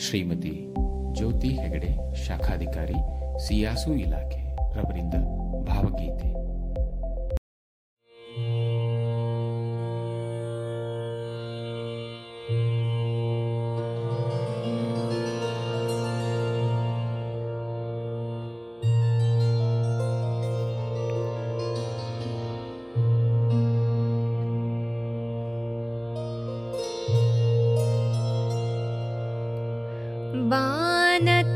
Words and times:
ಶ್ರೀಮತಿ 0.00 0.52
ಜ್ಯೋತಿ 1.12 1.50
ಹೆಗಡೆ 1.56 1.90
ಶಾಖಾಧಿಕಾರಿ 2.24 2.98
ಸಿಯಾಸು 3.46 3.90
ಇಲಾಖೆ 3.96 4.40
ರವರಿಂದ 4.76 5.16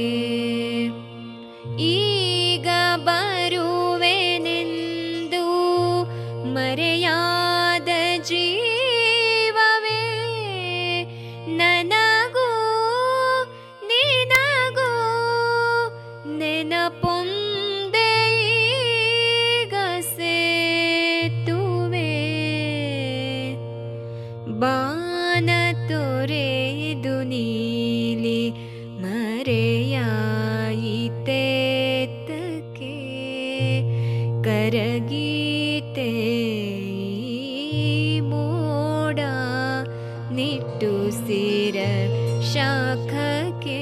ಈಗ 1.93 2.67
ಬರುವೆನೆಂದು 2.99 3.40
करगीते 34.46 36.10
मोडा 38.30 39.34
निट्टुसिर 40.36 41.78
शाखके 42.52 43.80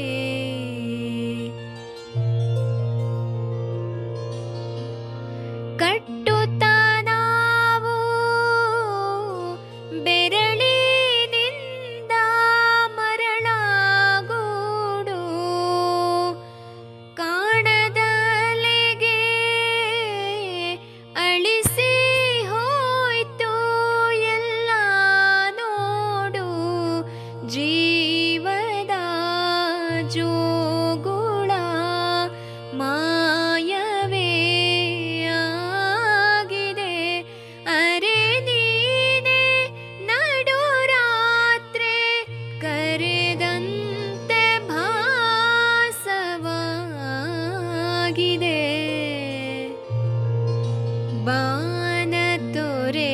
बाण 51.26 52.12
दोरे 52.54 53.12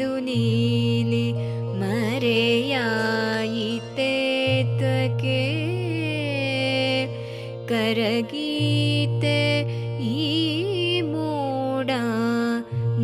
दुनी 0.00 0.46
मरेया 1.80 2.86
के 5.22 5.40
करगीते 7.70 9.38
मोडा 11.12 12.02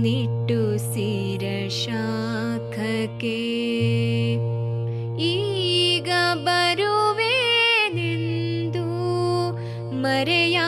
निट्टु 0.02 0.60
सिर 0.88 1.46
शाखके 1.80 3.36
गरु 6.08 6.98
ಮರೆಯಾ 10.02 10.66